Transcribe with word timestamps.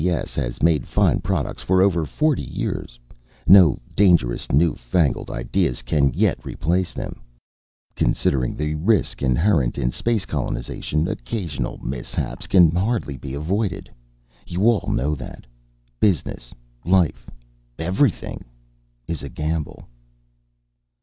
S.C.S. 0.03 0.33
has 0.33 0.63
made 0.63 0.87
fine 0.87 1.19
products 1.21 1.61
for 1.61 1.79
over 1.79 2.05
forty 2.05 2.41
years. 2.41 2.97
No 3.45 3.77
dangerous, 3.95 4.51
new 4.51 4.73
fangled 4.73 5.29
ideas 5.29 5.83
can 5.83 6.11
yet 6.15 6.43
replace 6.43 6.91
them. 6.91 7.21
Considering 7.95 8.55
the 8.55 8.73
risk 8.73 9.21
inherent 9.21 9.77
in 9.77 9.91
space 9.91 10.25
colonization, 10.25 11.07
occasional 11.07 11.77
mishaps 11.85 12.47
can 12.47 12.71
hardly 12.71 13.15
be 13.15 13.35
avoided. 13.35 13.91
You 14.47 14.63
all 14.71 14.89
know 14.91 15.13
that. 15.13 15.45
Business 15.99 16.51
life 16.83 17.29
everything 17.77 18.43
is 19.07 19.21
a 19.21 19.29
gamble." 19.29 19.83